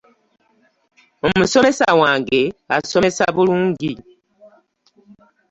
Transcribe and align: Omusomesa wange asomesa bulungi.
Omusomesa 1.27 1.87
wange 2.01 2.41
asomesa 2.77 3.23
bulungi. 3.35 3.91